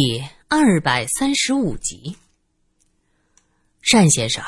[0.00, 2.16] 第二百三十五集，
[3.90, 4.44] 单先生，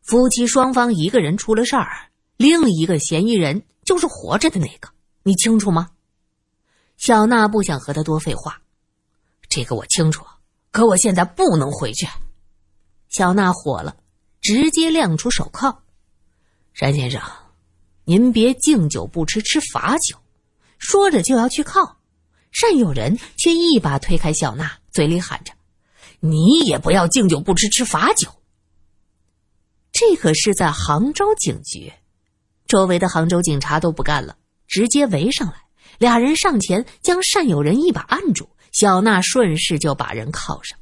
[0.00, 4.88] 夫妻双方一个人出了事儿，另一个嫌疑人就是活着的那个，
[5.22, 5.90] 你清楚吗？
[6.96, 8.62] 小娜不想和他多废话，
[9.50, 10.24] 这个我清楚，
[10.70, 12.08] 可我现在不能回去。
[13.10, 13.94] 小娜火了，
[14.40, 15.82] 直接亮出手铐。
[16.78, 17.20] 单先生，
[18.04, 20.16] 您别敬酒不吃吃罚酒，
[20.78, 21.99] 说着就要去铐。
[22.52, 25.52] 单友人却一把推开小娜，嘴里喊着
[26.20, 28.28] ：“你也不要敬酒不吃吃罚酒。”
[29.92, 31.92] 这可是在杭州警局，
[32.66, 35.54] 周围的杭州警察都不干了，直接围上来。
[35.98, 40.78] 俩人上前将单友人一把按住，小娜顺势就把人铐上。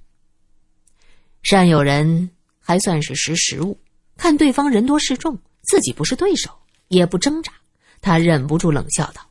[1.49, 3.81] 单友人还算是识时务，
[4.17, 6.51] 看对方人多势众，自己不是对手，
[6.89, 7.53] 也不挣扎，
[8.01, 9.23] 他忍不住冷笑道：“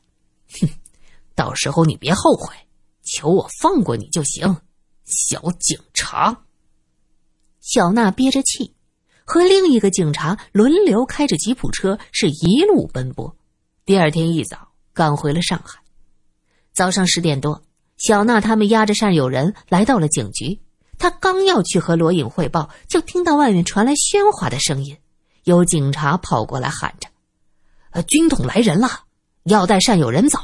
[0.61, 0.69] 哼。”
[1.37, 2.51] 到时候你别后悔，
[3.03, 4.57] 求我放过你就行，
[5.05, 6.35] 小警察。
[7.61, 8.73] 小娜憋着气，
[9.23, 13.37] 和另一个警察轮流开着吉普车，是一路奔波。
[13.85, 15.79] 第二天一早赶回了上海。
[16.73, 17.61] 早上十点多，
[17.97, 20.59] 小娜他们押着善友人来到了警局。
[20.97, 24.97] 他刚要去和罗颖汇报，就听到外面传来喧哗的声音，
[25.43, 27.07] 有警察跑过来喊着
[27.93, 29.03] ：“呃，军统来人了，
[29.43, 30.39] 要带善友人走。”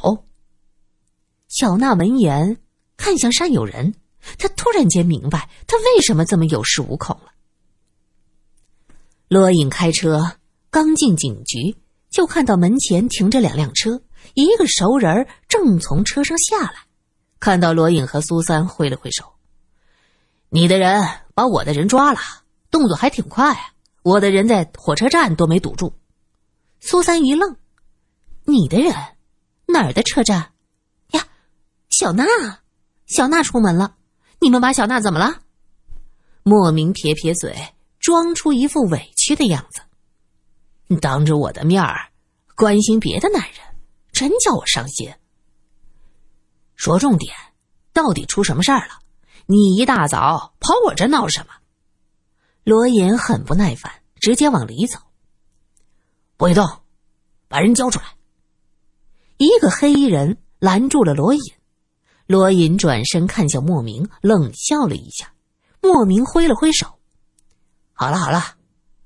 [1.53, 2.57] 小娜闻言，
[2.97, 3.93] 看向单有人，
[4.39, 7.31] 她突然间明白他为什么这么有恃无恐了。
[9.27, 10.31] 罗颖开车
[10.71, 11.75] 刚进警局，
[12.09, 14.01] 就看到门前停着两辆车，
[14.33, 16.87] 一个熟人正从车上下来，
[17.39, 19.23] 看到罗颖和苏三挥了挥手
[20.49, 22.19] ：“你的人把我的人抓了，
[22.71, 23.73] 动作还挺快啊！
[24.01, 25.93] 我的人在火车站都没堵住。”
[26.81, 27.55] 苏三一愣
[28.43, 28.91] ：“你的人
[29.67, 30.49] 哪儿的车站？”
[31.95, 32.25] 小娜，
[33.05, 33.95] 小娜出门了，
[34.41, 35.43] 你们把小娜怎么了？
[36.41, 37.55] 莫名撇撇嘴，
[37.99, 40.97] 装出一副委屈的样子。
[40.99, 42.09] 当着我的面儿
[42.55, 43.59] 关心别的男人，
[44.11, 45.13] 真叫我伤心。
[46.75, 47.31] 说重点，
[47.93, 48.99] 到底出什么事儿了？
[49.45, 51.53] 你一大早跑我这闹什么？
[52.63, 54.97] 罗隐很不耐烦，直接往里走。
[56.37, 56.67] 不许动，
[57.47, 58.15] 把人交出来。
[59.37, 61.53] 一个黑衣人拦住了罗隐。
[62.25, 65.33] 罗隐转身看向莫名，冷笑了一下。
[65.81, 66.87] 莫名挥了挥手
[67.91, 68.55] ：“好了好了，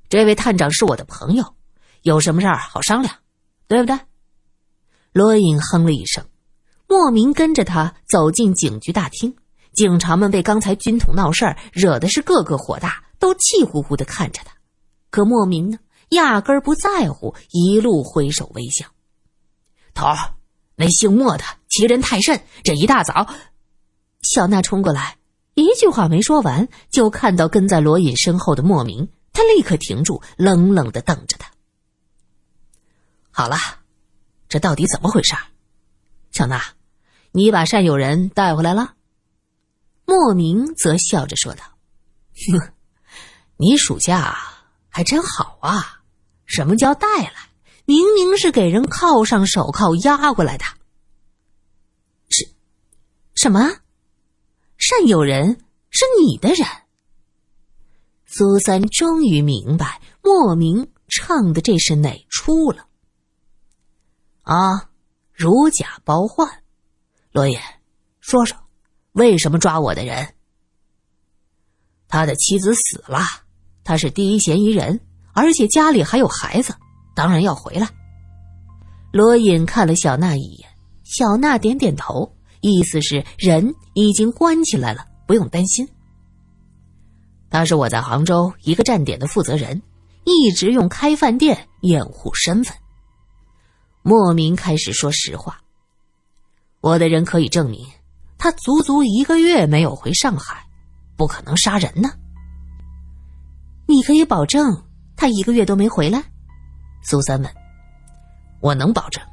[0.10, 1.56] 这位探长是我的朋友，
[2.04, 3.16] 有什么事儿好商量，
[3.68, 4.00] 对不对？”
[5.12, 6.24] 罗隐哼了一声。
[6.88, 9.36] 莫名跟着他走进警局大厅。
[9.74, 14.54] 警察们被刚才军统闹事儿惹的是个个火大，都气呼呼的看着他。
[15.10, 15.80] 可莫名呢，
[16.10, 18.86] 压根儿不在乎，一路挥手微笑。
[19.94, 20.37] 头儿。
[20.80, 22.40] 那姓莫的欺人太甚！
[22.64, 23.28] 这一大早，
[24.22, 25.18] 小娜冲过来，
[25.56, 31.50] 一句话没说完，就看到跟在罗隐身后的莫名，他立刻停住，冷冷的瞪着他。
[33.32, 33.58] 好了，
[34.48, 35.36] 这到底怎么回事？
[36.30, 36.62] 小娜，
[37.32, 38.94] 你把善友人带回来了？
[40.06, 41.64] 莫名则笑着说道
[42.54, 42.72] ：“哼，
[43.58, 44.38] 你暑假
[44.90, 46.04] 还真好啊！
[46.46, 47.34] 什么叫带来？”
[47.88, 50.66] 明明是给人铐上手铐押过来的，
[52.28, 52.46] 是，
[53.34, 53.62] 什么？
[54.78, 56.68] 善有人是你的人？
[58.26, 62.88] 苏三终于明白莫名唱的这是哪出了。
[64.42, 64.90] 啊，
[65.32, 66.62] 如假包换，
[67.32, 67.58] 罗隐，
[68.20, 68.58] 说说，
[69.14, 70.34] 为什么抓我的人？
[72.10, 73.22] 他的妻子死了，
[73.86, 75.00] 他是第一嫌疑人，
[75.32, 76.76] 而且家里还有孩子。
[77.18, 77.90] 当然要回来。
[79.12, 80.70] 罗隐看了小娜一眼，
[81.04, 85.90] 小娜点点头，意思是人已经关起来了，不用担心。
[87.50, 89.82] 他是我在杭州一个站点的负责人，
[90.26, 92.78] 一直用开饭店掩护身份。
[94.04, 95.60] 莫名开始说实话，
[96.82, 97.84] 我的人可以证明，
[98.38, 100.64] 他足足一个月没有回上海，
[101.16, 102.12] 不可能杀人呢。
[103.88, 104.84] 你可以保证
[105.16, 106.24] 他一个月都没回来？
[107.10, 107.50] 苏三问
[108.60, 109.24] ：“我能保证，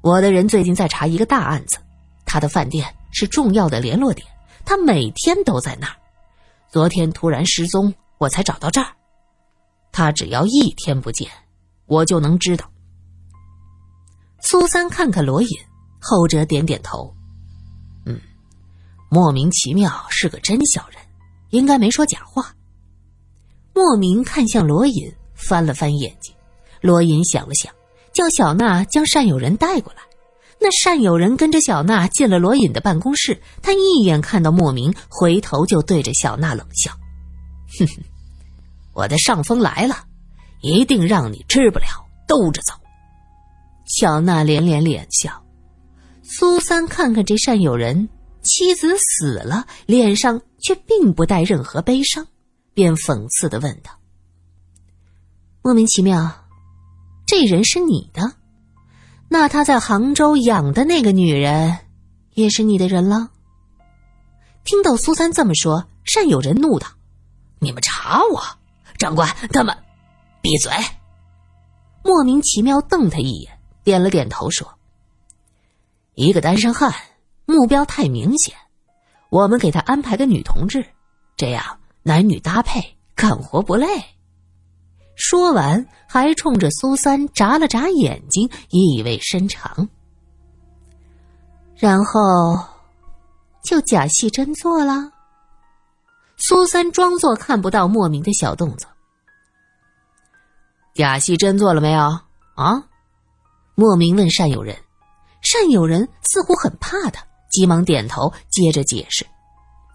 [0.00, 1.78] 我的人最近在查一个大案子，
[2.26, 4.26] 他的饭店是重要的联络点，
[4.64, 5.94] 他每天都在那儿。
[6.68, 8.88] 昨天突然失踪，我才找到这儿。
[9.92, 11.30] 他只要一天不见，
[11.86, 12.68] 我就能知道。”
[14.42, 15.48] 苏三看看罗隐，
[16.00, 17.14] 后者点点头
[18.04, 18.20] ：“嗯，
[19.08, 20.98] 莫名其妙是个真小人，
[21.50, 22.52] 应该没说假话。”
[23.72, 26.34] 莫名看向罗隐，翻了翻眼睛。
[26.80, 27.72] 罗隐想了想，
[28.12, 30.02] 叫小娜将单友人带过来。
[30.58, 36.90] 那单友人跟着小娜进了罗隐的办公室，他一眼看到莫名，回头就对着小娜冷笑
[37.78, 38.02] ：“哼哼，
[38.92, 40.04] 我的上峰来了，
[40.60, 41.86] 一定让你吃不了
[42.28, 42.74] 兜着走。”
[43.98, 45.42] 小娜连连脸笑。
[46.22, 48.08] 苏三看看这单友人，
[48.42, 52.26] 妻子死了，脸上却并不带任何悲伤，
[52.74, 53.90] 便讽刺的问道
[55.62, 56.39] ：“莫名其妙，
[57.30, 58.32] 这人是你的？
[59.28, 61.78] 那他在杭州养的那个女人，
[62.34, 63.30] 也是你的人了？”
[64.66, 66.88] 听到苏三这么说，单有人怒道
[67.62, 68.42] ：“你们查我，
[68.98, 69.78] 长官，他们
[70.42, 70.72] 闭嘴！”
[72.02, 74.76] 莫名其妙瞪他一眼，点了点头说。
[76.16, 76.92] 一个单身汉，
[77.46, 78.56] 目标太明显，
[79.28, 80.84] 我们给他安排个女同志，
[81.36, 83.86] 这样男女搭配，干活不累。
[85.20, 89.86] 说完，还冲着苏三眨了眨眼睛，意味深长。
[91.76, 92.58] 然后，
[93.62, 95.12] 就假戏真做了。
[96.38, 98.88] 苏三装作看不到莫名的小动作。
[100.94, 102.00] 假戏真做了没有？
[102.56, 102.82] 啊？
[103.74, 104.74] 莫名问善友人。
[105.42, 109.26] 善友人似乎很怕他，急忙点头，接着解释：“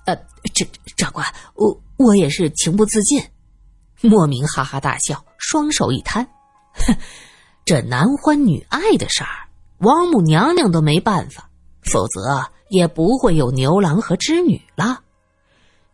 [0.06, 0.16] 呃，
[0.54, 0.64] 这
[0.96, 1.26] 长官，
[1.56, 3.24] 我我也是情不自禁。”
[4.02, 6.28] 莫名哈哈大笑，双手一摊
[6.74, 6.96] ：“哼，
[7.66, 9.48] 这男欢女爱的事儿，
[9.80, 11.50] 王母娘娘都没办法，
[11.84, 15.02] 否则也不会有牛郎和织女了。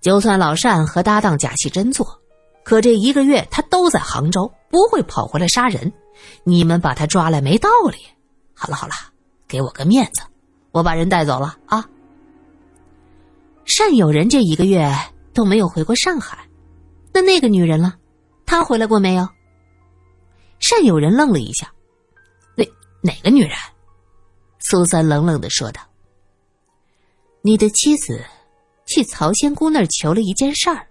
[0.01, 2.19] 就算老善和搭档假戏真做，
[2.63, 5.91] 可这一个月他都在杭州，不会跑回来杀人。
[6.43, 7.97] 你们把他抓来没道理。
[8.53, 8.93] 好了好了。”
[9.51, 10.21] 给我个面子，
[10.71, 11.85] 我把人带走了啊！
[13.65, 14.89] 善有人这一个月
[15.33, 16.37] 都没有回过上海，
[17.13, 17.95] 那那个女人了，
[18.45, 19.27] 她回来过没有？
[20.59, 21.71] 善有人愣了一下，
[22.55, 22.65] 哪
[23.01, 23.51] 哪个女人？
[24.59, 25.81] 苏三冷冷的说道
[27.41, 28.23] ：“你的妻子
[28.85, 30.87] 去曹仙姑那儿求了一件事儿，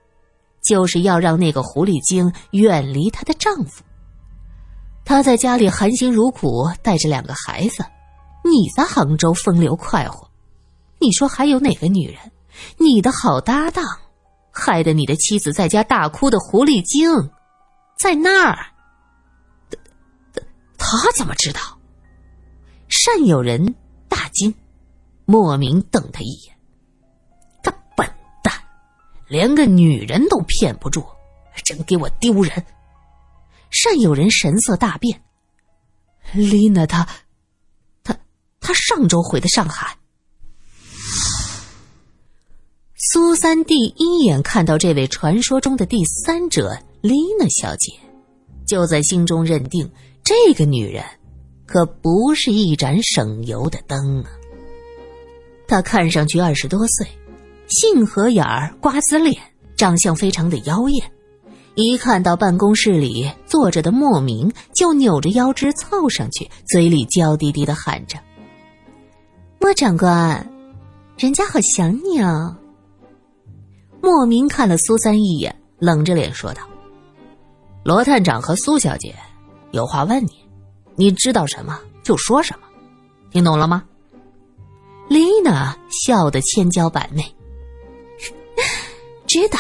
[0.62, 3.82] 就是要让那个狐狸精远离她的丈夫。
[5.05, 7.84] 她在家里含辛茹苦，带着两个孩子。”
[8.43, 10.26] 你在杭州风流快活，
[10.99, 12.19] 你说还有哪个女人？
[12.78, 13.84] 你的好搭档，
[14.60, 17.10] 害得你的妻子在家大哭的狐狸精，
[17.98, 18.66] 在那儿。
[20.76, 21.60] 他他怎么知道？
[22.88, 23.74] 善有人
[24.08, 24.54] 大惊，
[25.24, 26.54] 莫名瞪他一眼。
[27.62, 28.06] 个笨
[28.42, 28.52] 蛋，
[29.28, 31.06] 连个女人都骗不住，
[31.64, 32.66] 真给我丢人！
[33.70, 35.22] 善有人神色大变，
[36.32, 37.06] 丽娜她。
[38.62, 39.96] 他上周回的上海。
[43.12, 47.92] 苏三第一眼看到这位传说中的第三者丽娜小姐，
[48.64, 49.90] 就在心中认定
[50.22, 51.02] 这个女人
[51.66, 54.30] 可不是一盏省油的灯啊。
[55.66, 57.04] 她看上去二十多岁，
[57.66, 59.36] 杏核眼儿、瓜子脸，
[59.76, 61.10] 长相非常的妖艳。
[61.74, 68.20] 一看到办公室里坐着的莫名，就扭着腰肢凑上去，嘴里娇滴滴的喊着。
[69.58, 70.48] 莫长官，
[71.18, 72.56] 人家好想你啊！
[74.02, 76.62] 莫名看了苏三一眼，冷着脸说道
[77.85, 79.14] ：“罗探长和苏小姐
[79.73, 80.44] 有话问你，
[80.97, 82.67] 你知道什么就说什么，
[83.31, 83.85] 听懂了吗？”
[85.08, 87.23] 丽娜笑得千娇百媚，
[89.26, 89.58] 知道，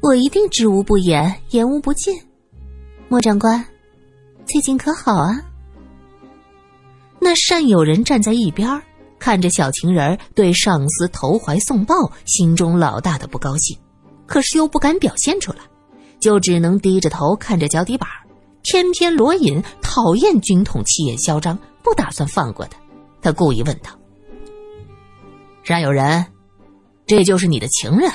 [0.00, 2.14] 我一定知无不言，言无不尽。
[3.08, 3.64] 莫长官，
[4.44, 5.42] 最近可好啊？
[7.18, 8.80] 那善友人站在一边
[9.18, 11.94] 看着小情人对上司投怀送抱，
[12.24, 13.76] 心中老大的不高兴，
[14.26, 15.58] 可是又不敢表现出来，
[16.20, 18.08] 就只能低着头看着脚底板。
[18.62, 22.78] 偏偏罗隐讨厌军统气焰嚣张，不打算放过他。
[23.22, 23.90] 他故意问道
[25.64, 26.26] ：“单有人，
[27.06, 28.10] 这就是你的情人？”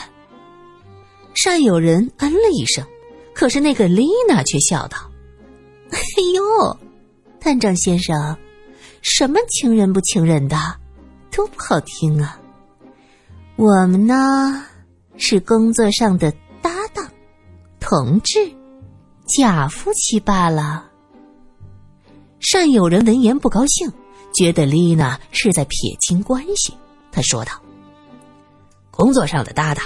[1.43, 2.85] 单有人嗯了一声，
[3.33, 4.97] 可是那个丽娜却笑道：
[5.89, 5.99] “哎
[6.35, 6.77] 呦，
[7.39, 8.37] 探长先生，
[9.01, 10.57] 什么情人不情人的？”
[11.33, 12.39] 多不好听啊！
[13.55, 14.63] 我们呢
[15.17, 17.09] 是工作上的搭档、
[17.79, 18.39] 同志、
[19.25, 20.85] 假夫妻罢了。
[22.39, 23.91] 善友人闻言不高兴，
[24.35, 26.71] 觉得丽娜是在撇清关系。
[27.11, 27.53] 他说道
[28.91, 29.83] ：“工作上的搭档，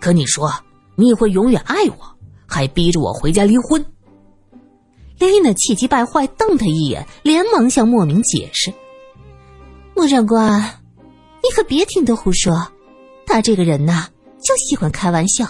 [0.00, 0.52] 可你说
[0.96, 3.84] 你会永远爱我，还逼着我回家离婚。”
[5.20, 8.72] 丽娜气急败坏，瞪他一眼，连忙向莫名解释。
[9.94, 10.60] 莫长官，
[11.42, 12.66] 你可别听他胡说，
[13.26, 14.08] 他这个人呐，
[14.42, 15.46] 就喜欢开玩笑。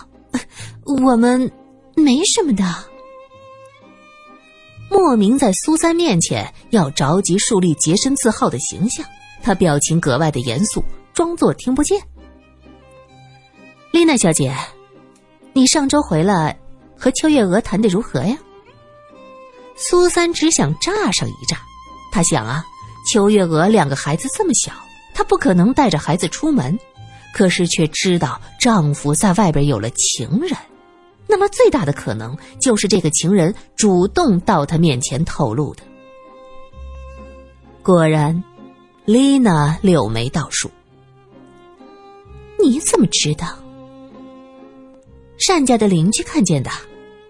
[0.84, 1.50] 我们
[1.94, 2.64] 没什么的。
[4.90, 9.06] 莫名在苏三面前要着急树立洁身自好的形象，
[9.42, 10.84] 他表情格外的严肃，
[11.14, 11.98] 装作听不见。
[13.90, 14.54] 丽娜小姐，
[15.54, 16.58] 你上周回来
[16.98, 18.36] 和秋月娥谈的如何呀？
[19.76, 21.58] 苏三只想炸上一炸，
[22.10, 22.64] 他想啊，
[23.10, 24.72] 秋月娥两个孩子这么小，
[25.14, 26.78] 她不可能带着孩子出门，
[27.34, 30.56] 可是却知道丈夫在外边有了情人。
[31.26, 35.82] 那么最大的可能就是这个情人主动到她面前透露的。
[37.82, 38.42] 果然，
[39.04, 40.70] 丽娜柳眉倒竖。
[42.62, 43.58] 你怎么知道？
[45.48, 46.70] 单家的邻居看见的，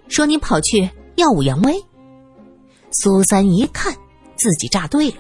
[0.08, 1.74] 说你跑去耀武扬威。
[2.92, 3.92] 苏三一看
[4.36, 5.16] 自己炸对了，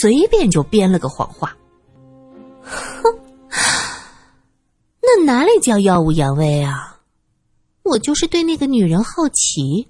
[0.00, 1.56] 随便就编了个谎话。
[2.62, 3.18] 哼，
[5.00, 7.00] 那哪里叫耀武扬威啊？
[7.82, 9.88] 我就是对那个女人好奇，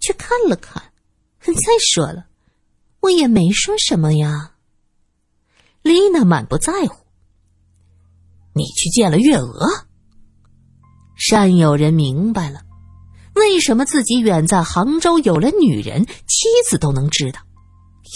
[0.00, 0.82] 去看了看。
[1.40, 2.26] 再说了，
[3.00, 4.52] 我也没说什么呀。
[5.82, 7.04] 丽娜满不在乎。
[8.52, 9.86] 你去见了月娥。
[11.16, 12.62] 善有人明白了，
[13.34, 17.40] 为什么自己远在杭州有了女人，妻子都能知道。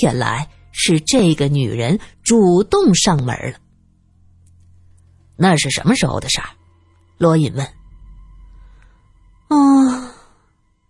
[0.03, 3.59] 原来是这个女人主动上门了。
[5.37, 6.49] 那是什么时候的事儿？
[7.19, 7.67] 罗隐问。
[9.49, 10.11] 哦，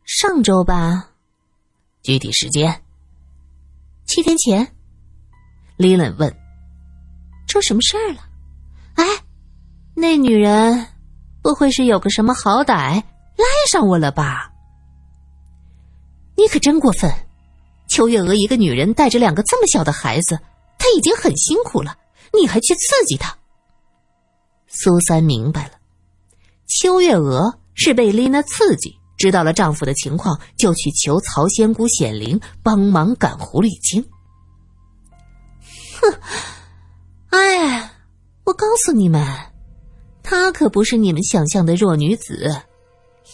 [0.04, 1.08] 上周吧，
[2.02, 2.82] 具体时间。
[4.04, 4.75] 七天前，
[5.76, 6.37] 李冷问
[7.46, 8.20] ：“出什么事儿了？”
[8.96, 9.04] 哎，
[9.94, 10.87] 那女人
[11.42, 12.96] 不会是有个什么好歹
[13.37, 14.52] 赖上我了吧？
[16.37, 17.10] 你可真过分！
[17.90, 20.38] 邱月娥一个女人带着两个这么小的孩子，
[20.78, 21.99] 她已经很辛苦了，
[22.32, 23.37] 你还去刺激她。
[24.68, 25.73] 苏三明白了，
[26.66, 27.54] 邱月娥。
[27.75, 34.04] 是被丽娜刺激，知道了丈夫的情况，就去求曹仙姑显灵帮忙赶狐狸精。
[35.99, 36.20] 哼！
[37.30, 37.90] 哎，
[38.44, 39.26] 我告诉你们，
[40.23, 42.54] 她可不是你们想象的弱女子。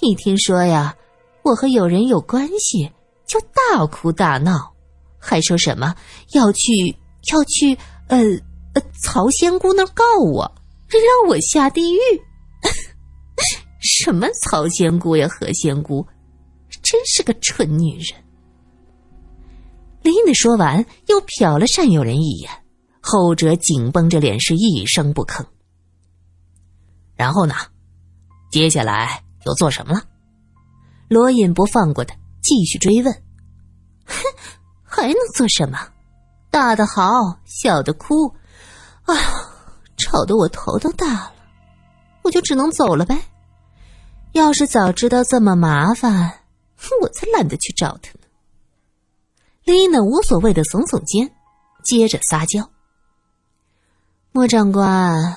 [0.01, 0.95] 一听说呀，
[1.43, 2.93] 我和有人有关系，
[3.27, 4.73] 就大哭大闹，
[5.19, 5.95] 还说什么
[6.33, 6.97] 要去
[7.33, 7.77] 要去
[8.09, 8.19] 呃
[8.75, 10.43] 呃曹仙姑那儿告我，
[10.89, 11.99] 让我下地狱。
[13.81, 16.07] 什么曹仙姑呀，何仙姑，
[16.83, 18.23] 真是个蠢女人。
[20.03, 22.51] 丽娜说完，又瞟了单友人一眼，
[23.01, 25.45] 后者紧绷着脸，是一声不吭。
[27.17, 27.55] 然后呢？
[28.51, 30.03] 接下来又做什么了？
[31.09, 33.13] 罗隐不放过他，继续追问。
[34.07, 34.15] 哼，
[34.85, 35.77] 还能做什么？
[36.49, 37.13] 大的嚎，
[37.45, 38.29] 小的哭，
[39.03, 39.15] 啊，
[39.99, 41.35] 吵得我头都大了，
[42.23, 43.21] 我就只能走了呗。
[44.31, 46.13] 要是早知道这么麻烦，
[47.03, 48.21] 我才懒得去找他呢。
[49.65, 51.29] 丽娜无所谓的耸耸肩，
[51.85, 52.71] 接着撒娇
[54.31, 55.37] ：“莫长官，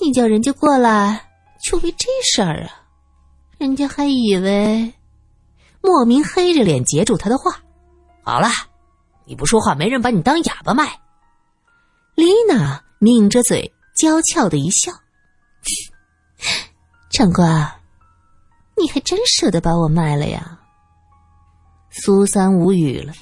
[0.00, 1.30] 你叫人家过来，
[1.62, 2.82] 就为这事儿啊？
[3.58, 4.92] 人家还以为……”
[5.86, 7.60] 莫名黑着脸截住他的话
[8.24, 8.48] ：“好了，
[9.24, 11.00] 你不说话，没人把你当哑巴卖。”
[12.16, 14.90] 丽娜抿着嘴，娇俏的一笑
[17.08, 17.72] ：“长官。”
[18.76, 20.58] 你还真舍得把我卖了呀？
[21.90, 23.12] 苏三无语了。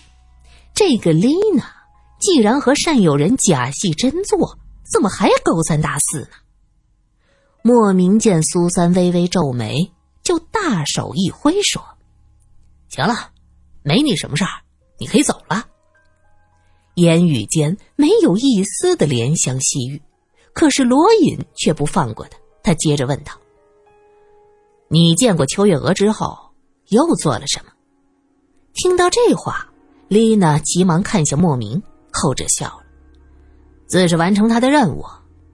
[0.75, 1.71] 这个丽娜
[2.18, 4.59] 既然和善友人假戏真做，
[4.90, 6.28] 怎么还勾三搭四呢？
[7.62, 9.92] 莫名见苏三微微皱眉，
[10.23, 11.85] 就大手一挥说
[12.95, 13.31] ：“行了，
[13.83, 14.51] 没你什么事儿，
[14.99, 15.67] 你可以走了。”
[16.95, 20.01] 言语间没有一丝的怜香惜玉，
[20.53, 22.39] 可是罗隐却不放过他。
[22.63, 23.33] 他接着问道。
[24.89, 26.39] 你见过秋月娥之后，
[26.91, 27.73] 又做了什么？
[28.75, 29.69] 听到这话，
[30.07, 31.83] 丽娜急忙看向莫名，
[32.13, 32.85] 后者笑了
[33.89, 35.05] ：“自是完成他的任务。”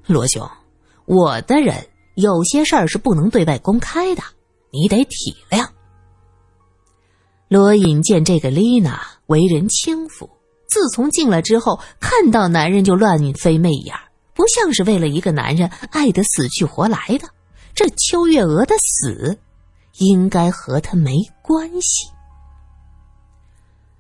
[0.07, 0.47] 罗兄，
[1.07, 1.75] 我的人
[2.17, 4.23] 有些事儿是不能对外公开的，
[4.71, 5.67] 你得体谅。
[7.51, 10.31] 罗隐见这个丽娜为人轻浮，
[10.69, 13.93] 自从进来之后，看到男人就乱飞媚眼，
[14.35, 17.29] 不像是为了一个男人爱得死去活来的。
[17.75, 19.37] 这秋月娥的死，
[19.99, 22.07] 应该和他没关系。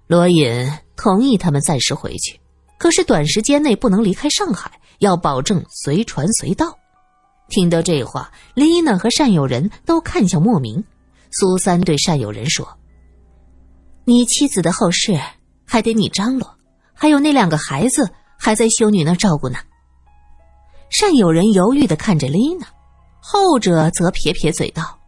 [0.06, 2.38] 罗隐同意他们暂时回去，
[2.78, 6.72] 可是短时间内不能离开上海，要保证随传随到。
[7.48, 10.84] 听到这话，丽娜和单友人都看向莫名。
[11.32, 12.64] 苏三对单友人说
[14.10, 15.20] ：“你妻子的后事
[15.64, 16.58] 还得你张罗，
[16.92, 19.58] 还有那两个孩子还在修女那照顾呢。”
[20.90, 22.66] 善有人犹豫的看着丽娜。
[23.22, 24.98] 后者则撇撇嘴道：“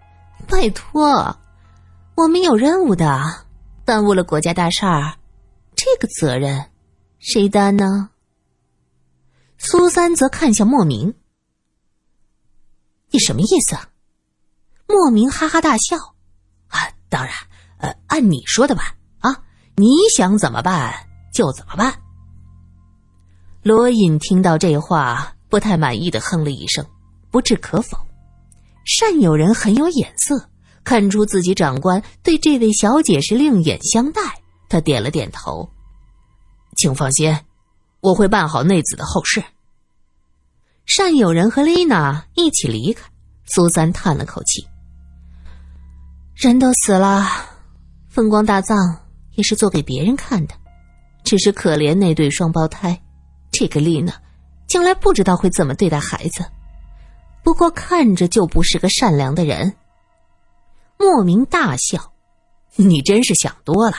[0.48, 1.36] 拜托，
[2.14, 3.44] 我们有任务的，
[3.84, 5.16] 耽误了国家大事儿，
[5.74, 6.70] 这个责任
[7.18, 8.10] 谁担呢？
[9.58, 11.12] 苏三则看向莫名
[13.10, 13.76] ：“你什么意思？”
[14.86, 15.96] 莫名哈哈大笑
[16.70, 16.78] ：“啊，
[17.10, 17.34] 当然，
[17.78, 18.84] 呃，按你说的办
[19.20, 19.42] 啊，
[19.76, 20.94] 你想怎么办
[21.32, 21.92] 就怎么办。”
[23.62, 26.84] 罗隐听到这话，不太满意的哼了一声，
[27.30, 27.98] 不置可否。
[28.84, 30.48] 善有人很有眼色，
[30.82, 34.22] 看出自己长官对这位小姐是另眼相待，
[34.68, 35.68] 他点了点头
[36.76, 37.36] ：“请放心，
[38.00, 39.42] 我会办好内子的后事。”
[40.86, 43.06] 善有人和丽娜一起离开，
[43.44, 44.66] 苏三叹了口气
[46.34, 47.26] ：“人都死了，
[48.18, 48.98] 风光大葬
[49.36, 50.54] 也是做给别人看的，
[51.22, 53.00] 只是可怜那对双胞胎。”
[53.52, 54.12] 这个丽娜，
[54.66, 56.44] 将来不知道会怎么对待孩子。
[57.44, 59.76] 不过看着就不是个善良的人。
[60.98, 62.12] 莫名大笑，
[62.74, 63.96] 你真是想多了。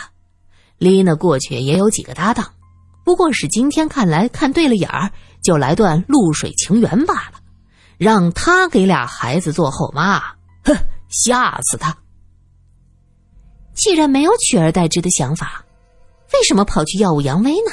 [0.77, 2.51] 丽娜过去也有几个搭档，
[3.05, 7.39] 不过是今天看来看对了眼儿，就来段露水情缘罢了。
[7.97, 10.19] 让他给俩孩子做后妈，
[10.65, 10.75] 哼，
[11.07, 11.95] 吓死他！
[13.79, 15.65] 既然没有取而代之的想法，
[16.33, 17.71] 为什么跑去耀武扬威呢？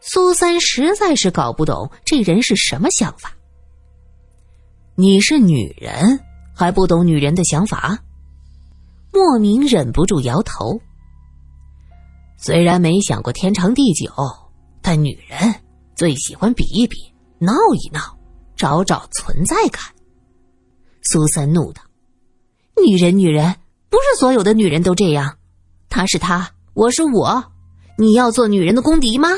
[0.00, 3.32] 苏三实在是搞不懂这人是什么想法。
[4.94, 6.20] 你是女人，
[6.54, 7.98] 还不懂女人的想法？
[9.12, 10.80] 莫名忍不住摇头。
[12.36, 14.12] 虽然没想过天长地久，
[14.80, 15.56] 但女人
[15.96, 16.96] 最喜欢比一比、
[17.40, 18.16] 闹一闹，
[18.54, 19.82] 找找存在感。
[21.02, 21.82] 苏三怒道
[22.86, 23.56] ：“女人，女人，
[23.90, 25.38] 不是所有的女人都这样。
[25.88, 27.52] 她是她，我是我，
[27.96, 29.28] 你要做女人的公敌吗？”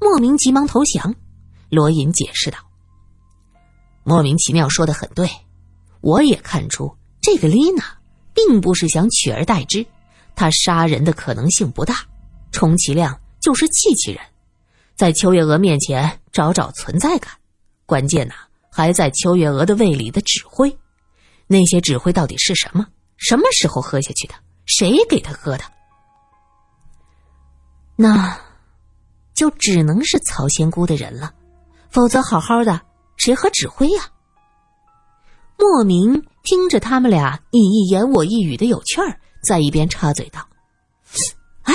[0.00, 1.14] 莫名急忙投降，
[1.70, 2.58] 罗隐解释道
[4.04, 5.28] ：“莫名其妙说的很对，
[6.00, 7.84] 我也看出这个丽娜
[8.34, 9.84] 并不是想取而代之，
[10.34, 11.94] 她杀人的可能性不大，
[12.52, 14.20] 充其量就是气气人，
[14.94, 17.32] 在秋月娥面前找找存在感。
[17.86, 18.34] 关键呢，
[18.70, 20.76] 还在秋月娥的胃里的指挥，
[21.46, 22.86] 那些指挥到底是什么？
[23.16, 24.34] 什么时候喝下去的？
[24.66, 25.64] 谁给他喝的？
[27.96, 28.38] 那？”
[29.34, 31.34] 就只能是曹仙姑的人了，
[31.90, 32.80] 否则好好的
[33.18, 34.08] 谁和指挥呀？
[35.58, 40.40] 莫名听着他们俩你一言我一语的有趣儿，在一边插嘴道
[41.64, 41.74] ：“哎，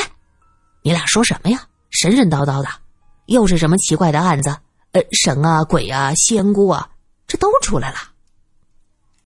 [0.82, 1.63] 你俩说什么呀？
[1.91, 2.69] 神神叨叨的，
[3.27, 4.58] 又是什么奇怪的案子？
[4.93, 6.89] 呃，神啊鬼啊仙姑啊，
[7.27, 7.97] 这都出来了。”